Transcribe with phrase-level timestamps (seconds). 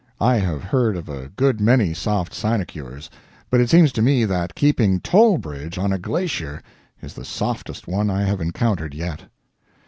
[0.19, 3.07] I have heard of a good many soft sinecures,
[3.51, 6.63] but it seems to me that keeping toll bridge on a glacier
[7.03, 9.25] is the softest one I have encountered yet.